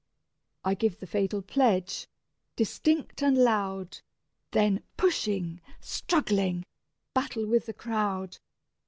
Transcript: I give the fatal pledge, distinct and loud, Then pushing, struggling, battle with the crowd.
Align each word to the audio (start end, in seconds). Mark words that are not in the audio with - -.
I 0.65 0.73
give 0.73 0.97
the 0.99 1.05
fatal 1.05 1.43
pledge, 1.43 2.07
distinct 2.55 3.21
and 3.21 3.37
loud, 3.37 3.99
Then 4.49 4.81
pushing, 4.97 5.61
struggling, 5.79 6.65
battle 7.13 7.45
with 7.45 7.67
the 7.67 7.73
crowd. 7.73 8.39